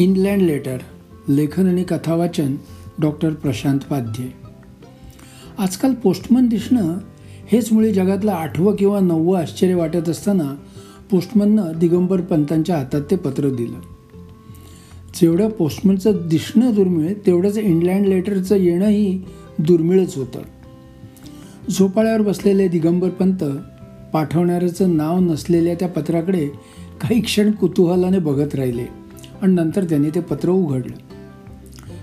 [0.00, 0.78] Inland letter
[1.28, 2.56] लेखन आणि कथावाचन
[2.98, 4.32] doctor Prashant Padhye.
[5.58, 6.98] आजकाल पोस्टमन दिसणं
[7.52, 10.54] हेच मुळे जगातलं आठवं किंवा नववं आश्चर्य वाटत असताना
[11.10, 13.80] पोस्टमननं दिगंबर पंतांच्या हातात ते पत्र दिलं.
[15.14, 19.22] जेवढं पोस्टमनचं दिसणं दुर्मिळ तेवढंच इनलँड लेटरचं येणंही
[19.58, 20.40] दुर्मिळच होतं.
[21.70, 23.44] झोपाळ्यावर बसलेले दिगंबर पंत
[24.12, 26.46] पाठवणाऱ्याचं नाव नसलेल्या त्या पत्राकडे
[27.00, 28.99] काही क्षण कुतूहलाने बघत राहिले.
[29.42, 30.96] आणि नंतर त्यांनी ते पत्र उघडलं.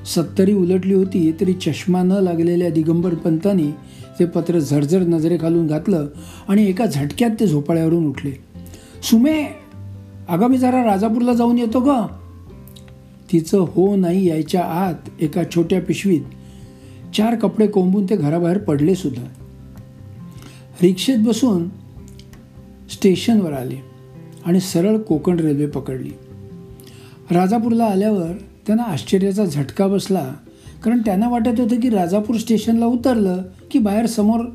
[0.06, 3.72] सत्तरी उलटली होती तरी चष्मा न लागलेल्या दिगंबर पंतांनी
[4.20, 6.08] ते पत्र झरझर नजरेखालून घातलं
[6.48, 8.32] आणि एका झटक्यात ते झोपाळ्यावरून उठले.
[9.04, 9.44] सुमे
[10.30, 12.06] अगं मी जरा राजापूरला जाऊन येतो ग.
[13.32, 16.22] तिचं हो नाही यायच्या आत एका छोट्या पिशवीत
[17.18, 19.24] चार कपडे कोंबून ते घराबाहेर पडले सुद्धा.
[20.82, 21.70] रिक्षेत बसून
[22.94, 23.76] स्टेशनवर आले
[24.46, 26.12] आणि सरळ कोकण रेल्वे पकडली.
[27.32, 28.32] राजापूरला आल्यावर
[28.68, 30.34] त्यांना आश्चर्याचा झटका बसला.
[30.84, 34.46] कारण त्यांना वाटत होतं की राजापूर स्टेशनला उतरलं की बाहेर समोर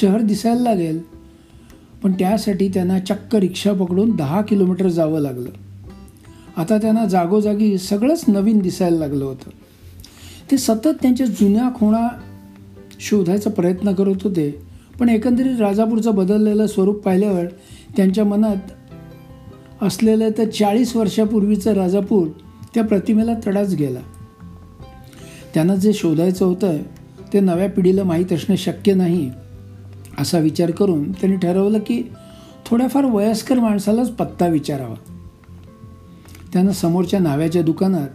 [0.00, 1.00] शहर दिसायला लागेल.
[2.02, 5.48] पण त्यासाठी त्यांना चक्क रिक्षा पकडून दहा किलोमीटर जावं लागलं.
[6.56, 9.50] आता त्यांना जागोजागी सगळंच नवीन दिसायला लागलं होतं.
[10.50, 12.08] ते सतत त्यांच्या जुन्या खुणा
[13.00, 14.62] शोधायचा प्रयत्न करत होते.
[15.00, 17.44] पण एकंदरीत राजापूरचं बदललेलं स्वरूप पाहिल्यावर
[17.96, 18.56] त्यांच्या मनात
[19.82, 22.28] असलेलं तर चाळीस वर्षापूर्वीचं राजापूर
[22.74, 24.00] त्या प्रतिमेला तडाच गेला.
[25.54, 26.78] त्यांना जे शोधायचं होतं
[27.32, 29.30] ते नव्या पिढीला माहीत असणं शक्य नाही
[30.18, 32.02] असा विचार करून त्यांनी ठरवलं की
[32.66, 34.94] थोड्याफार वयस्कर माणसालाच पत्ता विचारावा.
[36.52, 38.08] त्यानं समोरच्या नाव्याच्या दुकानात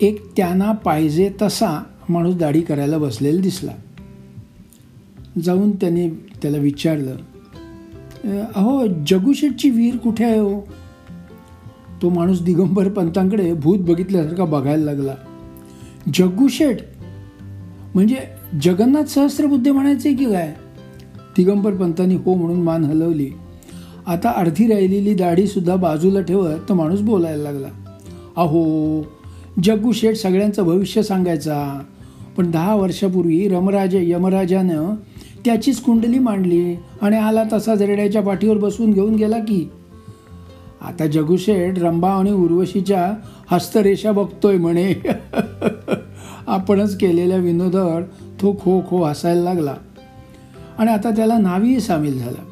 [0.00, 3.72] एक त्यांना पाहिजे तसा माणूस दाढी करायला बसलेला दिसला.
[5.42, 7.16] जाऊन त्यांनी त्याला विचारलं
[8.54, 10.60] अहो जगुशेठची वीर कुठे आहे हो?
[12.02, 15.14] तो माणूस दिगंबर पंतांकडे भूत बघितल्यासारखा बघायला लागला.
[16.14, 16.78] जग्गूशेठ
[17.94, 18.16] म्हणजे
[18.62, 20.54] जगन्नाथ सहस्त्रबुद्धे म्हणायचे की काय?
[21.36, 23.30] दिगंबर पंतांनी हो म्हणून मान हलवली.
[24.06, 27.68] आता अर्धी राहिलेली दाढीसुद्धा बाजूला ठेवत तो माणूस बोलायला लागला.
[28.36, 29.02] अहो
[29.64, 31.82] जग्गू शेठ सगळ्यांचं भविष्य सांगायचा.
[32.36, 34.94] पण दहा वर्षापूर्वी रमराजा यमराजानं
[35.44, 39.70] त्याचीच कुंडली मांडली आणि आला तसा जरड्याच्या पाठीवर बसवून घेऊन गेला की
[40.80, 43.12] आता जगुशेठ रंभा आणि उर्वशीच्या
[43.50, 44.94] हस्तरेषा बघतोय म्हणे.
[46.46, 48.02] आपणच केलेल्या विनोदावर
[48.42, 49.74] तो खो खो हसायला लागला.
[50.78, 52.42] आणि आता त्याला नावीही सामील झाला.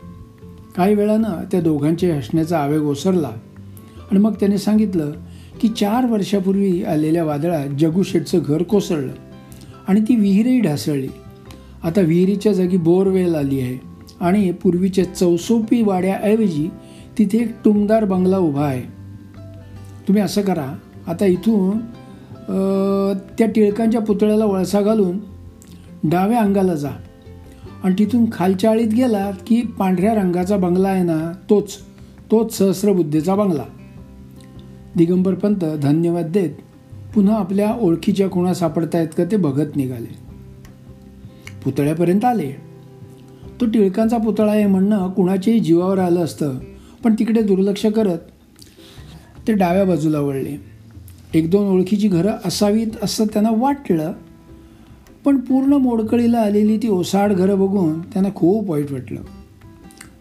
[0.76, 3.30] काही वेळानं त्या दोघांचे हसण्याचा आवेग ओसरला.
[4.10, 5.12] आणि मग त्याने सांगितलं
[5.60, 9.12] की चार वर्षापूर्वी आलेल्या वादळात जगुशेठचं घर कोसळलं.
[9.88, 11.08] आणि ती विहीरही ढासळली.
[11.84, 13.78] आता विहिरीच्या जागी बोरवेल आली आहे
[14.20, 16.68] आणि पूर्वीच्या चौसोपी वाड्याऐवजी
[17.18, 18.82] तिथे एक टुमदार बंगला उभा आहे.
[20.08, 20.66] तुम्ही असं करा
[21.06, 21.78] आता इथून
[23.38, 25.18] त्या टिळकांच्या पुतळ्याला वळसा घालून
[26.04, 26.90] डाव्या अंगाला जा.
[27.84, 31.20] आणि तिथून खालच्या आळीत गेलात की पांढऱ्या रंगाचा बंगला आहे ना
[31.50, 31.76] तोच
[32.30, 33.64] तोच सहस्रबुद्धेचा बंगला.
[34.96, 36.50] दिगंबर पंत धन्यवाद देत
[37.14, 40.21] पुन्हा आपल्या ओळखीच्या खुणा सापडतायत का ते बघत निघाले.
[41.64, 42.50] पुतळ्यापर्यंत आले.
[43.60, 46.58] तो टिळकांचा पुतळा आहे म्हणणं कुणाच्याही जीवावर आलं असतं
[47.04, 48.18] पण तिकडे दुर्लक्ष करत
[49.48, 50.56] ते डाव्या बाजूला वळले.
[51.34, 54.12] एक दोन ओळखीची घरं असावीत असं त्यांना वाटलं
[55.24, 59.20] पण पूर्ण मोडकळीला आलेली ती ओसाड घरं बघून त्यांना खूप वाईट वाटलं.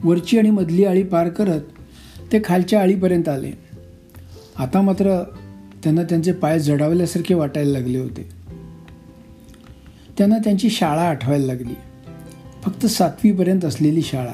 [0.04, 1.62] वरची आणि मधली आळी पार करत
[2.32, 3.52] ते खालच्या आळीपर्यंत आले.
[4.60, 5.24] आता मात्र
[5.84, 8.41] त्यांना त्यांचे पाय जडावल्यासारखे वाटायला लागले होते.
[10.22, 11.76] त्यांना त्यांची शाळा आठवायला लागली.
[12.64, 14.34] फक्त सातवीपर्यंत असलेली शाळा.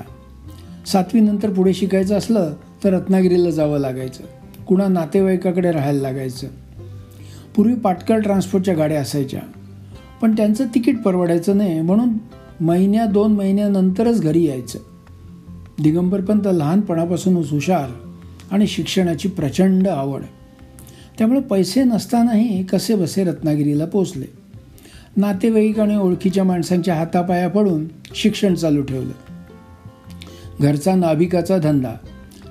[0.86, 2.54] सातवीनंतर पुढे शिकायचं असलं
[2.84, 4.24] तर रत्नागिरीला जावं लागायचं.
[4.64, 6.48] कुणा नातेवाईकाकडे राहायला लागायचं.
[7.56, 9.40] पूर्वी पाटकर ट्रान्सपोर्टच्या गाड्या असायच्या.
[10.22, 12.10] पण त्यांचं तिकीट परवडायचं नाही म्हणून
[12.62, 14.80] महिन्या दोन महिन्यानंतरच घरी यायचं.
[15.84, 17.90] दिगंबरपंत लहानपणापासूनच हुशार
[18.52, 20.22] आणि शिक्षणाची प्रचंड आवड.
[21.18, 24.37] त्यामुळे पैसे नसतानाही कसे बसे रत्नागिरीला पोचले.
[25.18, 27.86] नातेवाईक आणि ओळखीच्या माणसांच्या हातापाया पडून
[28.16, 29.12] शिक्षण चालू ठेवलं.
[30.62, 31.94] घरचा नाभिकाचा धंदा.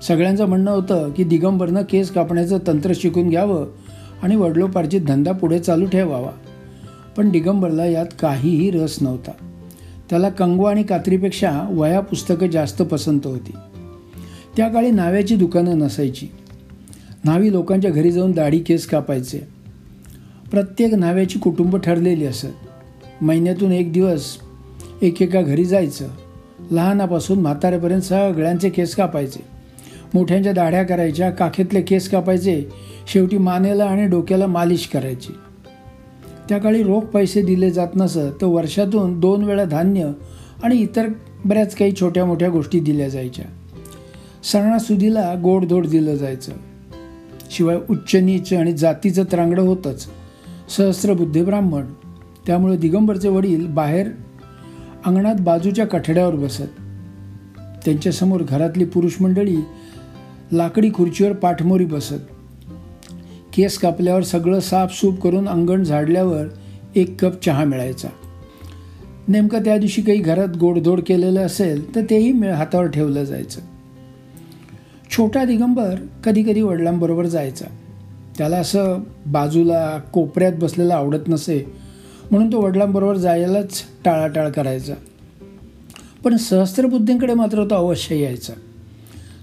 [0.02, 3.66] सगळ्यांचं म्हणणं होतं की दिगंबरनं केस कापण्याचं तंत्र शिकून घ्यावं
[4.22, 6.30] आणि वडलोपार्जित धंदा पुढे चालू ठेवावा.
[7.16, 9.30] पण दिगंबरला यात काहीही रस नव्हता.
[10.10, 13.52] त्याला कंगवा आणि कात्रीपेक्षा वया पुस्तकं जास्त पसंत होती.
[14.56, 16.28] त्या काळी नाव्याची दुकानं नसायची.
[17.24, 19.55] न्हावी लोकांच्या घरी जाऊन दाढी केस कापायचे.
[20.50, 22.46] प्रत्येक न्हाव्याची कुटुंब ठरलेली असत.
[23.20, 24.36] महिन्यातून एक दिवस
[25.02, 26.08] एकेका घरी जायचं.
[26.70, 29.40] लहानापासून म्हाताऱ्यापर्यंत सगळ्यांचे केस कापायचे.
[30.14, 32.64] मोठ्यांच्या दाढ्या करायच्या काखेतले केस कापायचे
[33.12, 35.32] शेवटी मानेला आणि डोक्याला मालिश करायची.
[36.48, 40.10] त्या काळी रोख पैसे दिले जात नसत तर वर्षातून दोन वेळा धान्य
[40.62, 41.06] आणि इतर
[41.44, 43.44] बऱ्याच काही छोट्या मोठ्या गोष्टी दिल्या जायच्या.
[44.44, 46.52] सणासुदीला गोडधोड दिलं जायचं.
[47.50, 50.06] शिवाय उच्च नीच आणि जातीचं त्रांगडं होतंच.
[50.68, 51.84] सहस्रबुद्धे ब्राह्मण.
[52.46, 54.08] त्यामुळे दिगंबरचे वडील बाहेर
[55.04, 56.80] अंगणात बाजूच्या कठड्यावर बसत.
[57.84, 59.56] त्यांच्यासमोर घरातली पुरुष मंडळी
[60.52, 62.24] लाकडी खुर्चीवर पाठमोरी बसत.
[63.52, 66.44] केस कापल्यावर सगळं साफसूफ करून अंगण झाडल्यावर
[66.96, 68.08] एक कप चहा मिळायचा.
[69.28, 73.60] नेमकं त्या दिवशी काही घरात गोडधोड केलेलं असेल तर तेही हातावर ठेवलं जायचं.
[75.10, 77.64] छोटा दिगंबर कधी कधी वडिलांबरोबर जायचा.
[78.38, 81.72] त्याला असं बाजूला कोपऱ्यात बसलेलं आवडत नसे
[82.30, 84.94] म्हणून तो वडिलांबरोबर जायलाच टाळाटाळ करायचा.
[86.24, 88.52] पण सहस्त्रबुद्धींकडे मात्र तो अवश्य यायचा.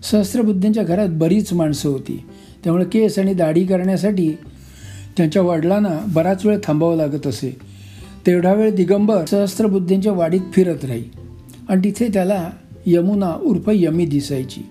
[0.03, 2.25] सहस्त्रबुद्धींच्या घरात बरीच माणसं होती.
[2.63, 4.31] त्यामुळे केस आणि दाढी करण्यासाठी
[5.17, 7.57] त्यांच्या वडिलांना बराच वेळ थांबावं लागत असे.
[8.27, 11.03] तेवढा वेळ दिगंबर सहस्त्रबुद्धींच्या वाडीत फिरत राही.
[11.69, 12.49] आणि तिथे त्याला
[12.85, 14.61] यमुना उर्फ यमी दिसायची.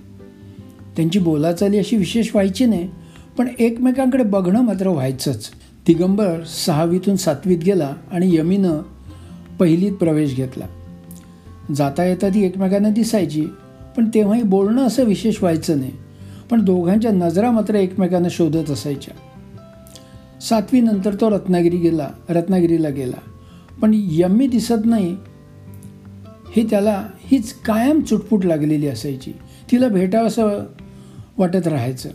[0.96, 2.88] त्यांची बोलाचाली अशी विशेष व्हायची नाही
[3.38, 5.50] पण एकमेकांकडे बघणं मात्र व्हायचंच.
[5.86, 8.80] दिगंबर सहावीतून सातवीत गेला आणि यमीनं
[9.58, 10.66] पहिलीत प्रवेश घेतला.
[11.76, 13.46] जाता येता ती एकमेकांना दिसायची
[13.96, 15.92] पण तेव्हाही बोलणं असं विशेष व्हायचं नाही.
[16.50, 19.14] पण दोघांच्या नजरा मात्र एकमेकांना शोधत असायच्या.
[20.40, 23.20] सातवीनंतर तो रत्नागिरी गेला रत्नागिरीला गेला.
[23.82, 25.16] पण यम्मी दिसत नाही
[26.56, 29.32] हे त्याला हीच कायम चुटपुट लागलेली असायची.
[29.72, 30.64] तिला भेटावं असं
[31.38, 32.08] वाटत राहायचं.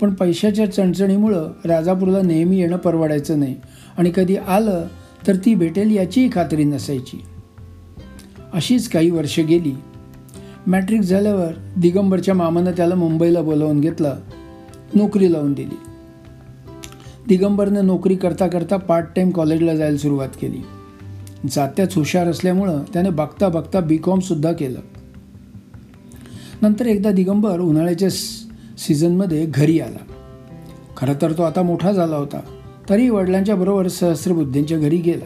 [0.00, 3.56] पण पैशाच्या चणचणीमुळं राजापूरला नेहमी येणं परवडायचं नाही.
[3.98, 4.86] आणि कधी आलं
[5.26, 7.22] तर ती भेटेल याचीही खात्री नसायची.
[8.52, 9.72] अशीच काही वर्ष गेली.
[10.66, 14.14] मॅट्रिक झाल्यावर दिगंबरच्या मामानं त्याला मुंबईला बोलावून घेतलं.
[14.94, 15.76] नोकरी लावून दिली.
[17.28, 20.58] दिगंबरनं नोकरी करता करता पार्ट टाईम कॉलेजला जायला सुरुवात केली.
[21.50, 24.80] जात्याच हुशार असल्यामुळं त्याने बघता बघता बी कॉमसुद्धा केलं.
[26.62, 28.08] नंतर एकदा दिगंबर उन्हाळ्याच्या
[28.78, 29.98] सीझनमध्ये घरी आला.
[30.96, 32.40] खरं तर तो आता मोठा झाला होता
[32.90, 35.24] तरी वडिलांच्या बरोबर सहस्त्रबुद्धींच्या घरी गेला.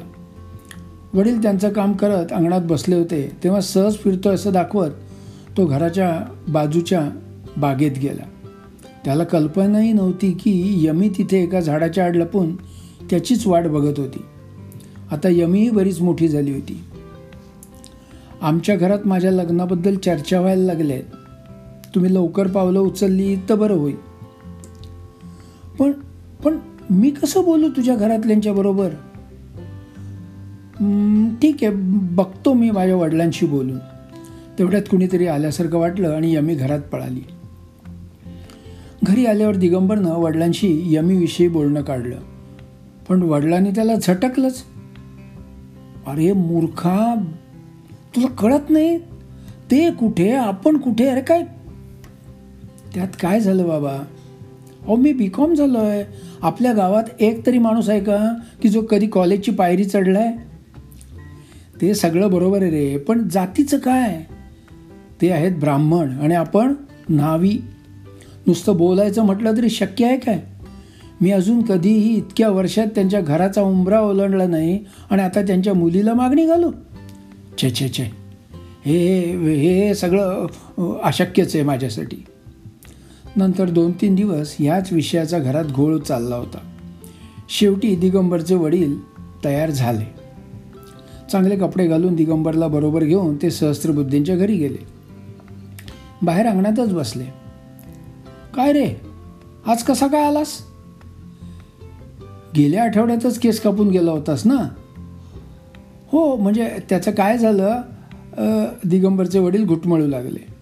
[1.14, 4.90] वडील त्यांचं काम करत अंगणात बसले होते तेव्हा सहज फिरतो असं दाखवत
[5.56, 7.10] तो घराच्या बाजूच्या
[7.56, 8.24] बागेत गेला.
[9.04, 12.56] त्याला कल्पनाही नव्हती की यमी तिथे एका झाडाच्या आड लपून
[13.10, 14.24] त्याचीच वाट बघत होती.
[15.10, 16.84] आता यमीही बरीच मोठी झाली होती.
[18.42, 20.96] आमच्या घरात माझ्या लग्नाबद्दल चर्चा व्हायला लागल्या
[21.98, 23.96] तुम्ही लवकर पावलं उचलली तर बरं होईल.
[25.78, 25.92] पण
[26.44, 26.58] पण
[26.90, 28.88] मी कसं बोलू तुझ्या घरातल्यांच्या बरोबर?
[31.42, 31.70] ठीक आहे
[32.14, 33.78] बघतो मी माझ्या वडिलांशी बोलून.
[34.58, 37.20] तेवढ्यात कुणीतरी आल्यासारखं वाटलं आणि यमी घरात पळाली.
[39.02, 42.16] घरी आल्यावर दिगंबरनं वडिलांशी यमीविषयी बोलणं काढलं.
[43.08, 44.62] पण वडिलांनी त्याला झटकलंच.
[46.06, 47.14] अरे मूर्खा
[48.16, 48.98] तुला कळत नाही?
[49.70, 50.32] ते कुठे?
[50.32, 51.06] आपण कुठे?
[51.06, 51.42] अरे काय
[52.98, 53.92] त्यात काय झालं बाबा?
[53.92, 56.04] अहो मी बी कॉम झालो आहे
[56.42, 60.36] आपल्या गावात एक तरी माणूस आहे का की जो कधी कॉलेजची पायरी चढला आहे
[61.80, 64.24] ते सगळं बरोबर आहे रे पण जातीचं काय?
[65.22, 66.74] ते आहेत ब्राह्मण आणि आपण
[67.08, 67.58] न्हावी.
[68.46, 70.40] नुसतं बोलायचं म्हटलं तरी शक्य आहे काय?
[71.20, 76.46] मी अजून कधीही इतक्या वर्षात त्यांच्या घराचा उंबरा ओलांडला नाही आणि आता त्यांच्या मुलीला मागणी
[76.46, 76.70] घालू?
[77.62, 78.10] छे छे छे.
[78.84, 79.20] हे
[79.54, 80.46] हे सगळं
[81.02, 82.16] अशक्यच आहे माझ्यासाठी.
[83.38, 86.58] नंतर दोन तीन दिवस ह्याच विषयाचा घरात घोळ चालला होता.
[87.48, 88.96] शेवटी दिगंबरचे वडील
[89.44, 90.04] तयार झाले.
[91.32, 94.86] चांगले कपडे घालून दिगंबरला बरोबर घेऊन ते सहस्त्रबुद्धींच्या घरी गेले.
[96.22, 97.24] बाहेर अंगणातच बसले.
[98.54, 98.88] काय रे?
[99.66, 100.58] आज कसा काय आलास?
[102.56, 104.68] गेल्या आठवड्यातच केस कापून गेला होतास ना?
[106.12, 107.80] हो म्हणजे त्याचं काय झालं
[108.84, 110.57] दिगंबरचे वडील घुटमळू लागले.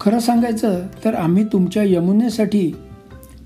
[0.00, 2.72] खरं सांगायचं तर आम्ही तुमच्या यमुनेसाठी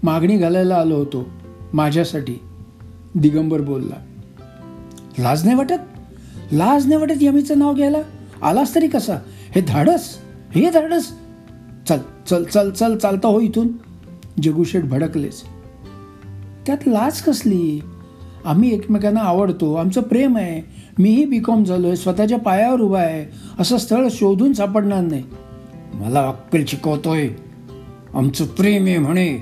[0.03, 1.29] मागणी घालायला आलो होतो
[1.75, 2.37] माझ्यासाठी.
[3.15, 3.97] दिगंबर बोलला
[5.19, 5.81] लाज नाही वाटत?
[6.53, 7.99] लाज नाही वाटत यमीचं नाव घ्यायला?
[8.43, 9.17] आलास तरी कसा?
[9.55, 10.17] हे धाडस
[10.55, 11.13] हे धाडस.
[11.89, 13.69] चल चल चल चल चालता हो इथून.
[14.43, 15.43] जगुशेठ भडकलेच.
[16.67, 17.81] त्यात लाज कसली?
[18.45, 20.61] आम्ही एकमेकांना आवडतो आमचं प्रेम आहे.
[20.99, 23.27] मीही बी कॉम झालो आहे स्वतःच्या पायावर उभा आहे.
[23.59, 25.23] असं स्थळ शोधून सापडणार नाही.
[26.01, 27.29] मला अक्कल शिकवतोय.
[28.15, 29.39] आमचं प्रेम आहे म्हणे.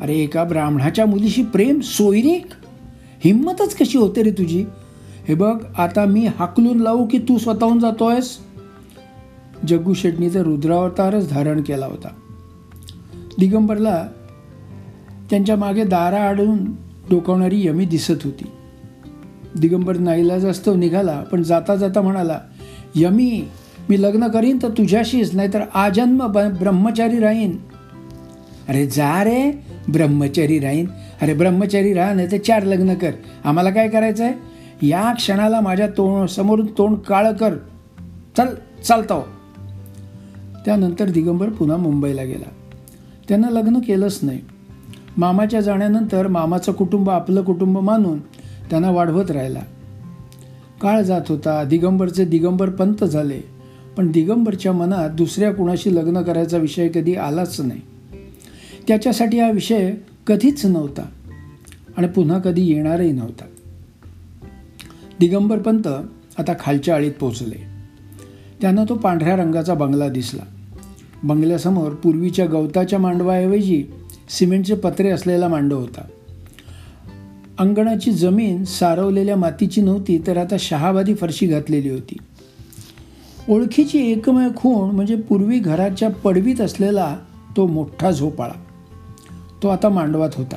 [0.00, 2.46] अरे एका ब्राह्मणाच्या मुलीशी प्रेम सोयरीक?
[3.24, 4.64] हिंमतच कशी होते रे तुझी?
[5.28, 8.38] हे बघ आता मी हाकलून लावू की तू स्वतःहून जातोयस?
[9.68, 12.08] जग्गू शेटणीचा रुद्रावतारच धारण केला होता.
[13.38, 14.08] दिगंबरला
[15.30, 16.64] त्यांच्या मागे दारा आडून
[17.10, 18.44] डोकावणारी यमी दिसत होती.
[19.60, 22.40] दिगंबर नाईलाज जास्त निघाला पण जाता जाता म्हणाला
[22.94, 23.44] यमी
[23.90, 27.56] मी लग्न करीन तर तुझ्याशीच नाही तर आजन्म ब ब्रह्मचारी राहीन.
[28.68, 29.50] अरे जा रे
[29.92, 30.86] ब्रह्मचारी राहीन.
[31.22, 33.10] अरे ब्रह्मचारी राहा नाही तर चार लग्न कर.
[33.44, 34.34] आम्हाला काय करायचं आहे
[34.88, 37.54] या क्षणाला माझ्या तोंड समोरून तोंड काळं कर.
[38.36, 38.46] चल
[38.84, 39.28] चालतो
[40.64, 42.50] त्यानंतर दिगंबर पुन्हा मुंबईला गेला.
[43.28, 44.40] त्यानं लग्न केलंच नाही.
[45.16, 48.20] मामाच्या जाण्यानंतर मामाचं कुटुंब आपलं कुटुंब मानून
[48.70, 49.60] त्यांना वाढवत राहिला.
[50.80, 51.64] काळ जात होता.
[51.64, 53.53] दिगंबरचे दिगंबर पंत झाले.
[53.96, 57.80] पण दिगंबरच्या मनात दुसऱ्या कुणाशी लग्न करायचा विषय कधी आलाच नाही.
[58.88, 59.94] त्याच्यासाठी हा विषय
[60.26, 61.02] कधीच नव्हता
[61.96, 63.44] आणि पुन्हा कधी येणारही नव्हता.
[65.20, 65.86] दिगंबर पंत
[66.38, 67.74] आता खालच्या आळीत पोचले
[68.60, 70.42] त्यांना तो पांढऱ्या रंगाचा बंगला दिसला.
[71.22, 73.84] बंगल्यासमोर पूर्वीच्या गवताच्या मांडवाऐवजी
[74.28, 76.04] सिमेंटचे पत्रे असलेला मांडव होता.
[77.58, 82.16] अंगणाची जमीन सारवलेल्या मातीची नव्हती तर आता शहाबादी फरशी घातलेली होती.
[83.48, 87.16] ओळखीची एकमेव खूण म्हणजे पूर्वी घराच्या पडवीत असलेला
[87.56, 88.52] तो मोठा झोपाळा.
[89.62, 90.56] तो आता मांडवात होता.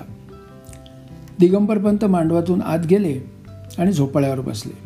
[1.39, 3.31] दिगंबरपंत मांडवातून आत गेले
[3.77, 4.77] आणि झोपाळ्यावर बसले.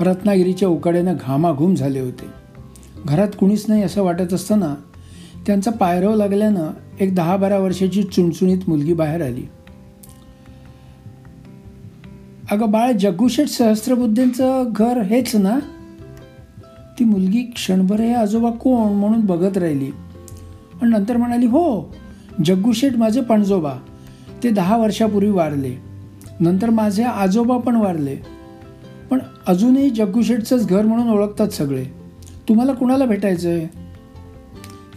[0.00, 2.26] रत्नागिरीच्या उकाड्यानं घामाघूम झाले होते.
[3.06, 4.74] घरात कुणीच नाही असं वाटत असताना
[5.46, 9.42] त्यांचा पायरव लागल्यानं एक दहा बारा वर्षाची चुणचुणीत मुलगी बाहेर आली.
[12.50, 15.58] अगं बाळ जग्गूशेठ सहस्त्रबुद्धींचं घर हेच ना?
[16.98, 19.90] ती मुलगी क्षणभर हे आजोबा कोण म्हणून बघत राहिली.
[20.80, 21.94] पण नंतर म्हणाली हो
[22.44, 23.72] जग्गूशेठ माझे पणजोबा.
[24.42, 25.74] ते दहा वर्षापूर्वी वारले.
[26.40, 28.16] नंतर माझे आजोबा पण वारले.
[29.10, 31.84] पण अजूनही जग्गूशेठचंच घर म्हणून ओळखतात सगळे.
[32.48, 33.66] तुम्हाला कुणाला भेटायचं आहे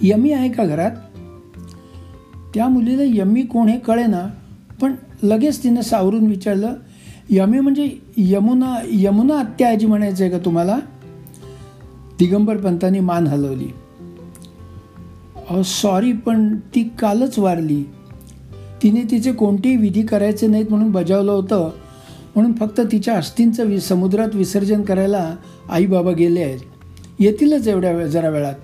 [0.01, 0.91] यमी आहे का घरात?
[2.55, 4.29] त्या मुलीला यमी कोण हे कळे ना
[4.81, 6.73] पण लगेच तिनं सावरून विचारलं
[7.29, 10.77] यमी म्हणजे यमुना यमुना आत्या म्हणायचं आहे का तुम्हाला?
[12.19, 13.67] दिगंबर पंतांनी मान हलवली.
[15.49, 17.83] अहो सॉरी पण ती कालच वारली.
[18.83, 21.69] तिने तिचे कोणतेही विधी करायचे नाहीत म्हणून बजावलं होतं.
[22.35, 25.35] म्हणून फक्त तिच्या अस्थींचं वि समुद्रात विसर्जन करायला
[25.69, 26.59] आई बाबा गेले आहेत.
[27.19, 28.55] येतीलच एवढ्या वेळ जरा वेळात.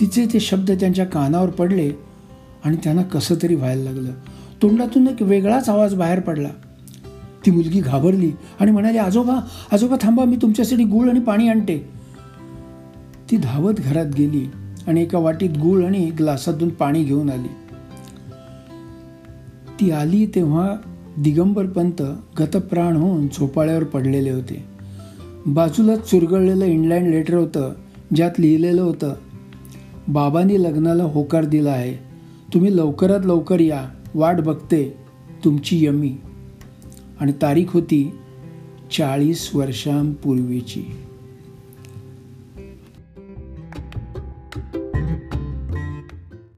[0.00, 1.90] तिचे ते शब्द त्यांच्या कानावर पडले
[2.64, 4.10] आणि त्यांना कसं तरी व्हायला लागलं.
[4.62, 6.48] तोंडातून एक वेगळाच आवाज बाहेर पडला.
[7.46, 9.36] ती मुलगी घाबरली आणि म्हणाली आजोबा
[9.72, 12.01] आजोबा थांबा मी तुमच्यासाठी गूळ आणि पाणी आणते.
[13.32, 14.50] ती धावत घरात गेली
[14.86, 17.48] आणि एका वाटीत गूळ आणि ग्लासातून पाणी घेऊन आली.
[19.80, 20.76] ती आली तेव्हा
[21.18, 22.02] दिगंबर पंत
[22.40, 24.64] गतप्राण होऊन झोपाळ्यावर पडलेले होते.
[25.46, 27.72] बाजूलाच चुरगळलेलं इंग्लँड लेटर होतं
[28.14, 29.14] ज्यात लिहिलेलं होतं
[30.08, 31.94] बाबांनी लग्नाला होकार दिला आहे.
[32.54, 33.88] तुम्ही लवकरात लवकर या.
[34.14, 34.96] वाट बघते.
[35.44, 36.16] तुमची यमी.
[37.20, 38.14] आणि तारीख होती
[38.98, 40.82] चाळीस वर्षांपूर्वीची.